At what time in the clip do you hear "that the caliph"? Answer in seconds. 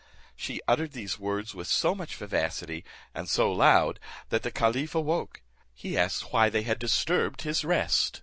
4.29-4.95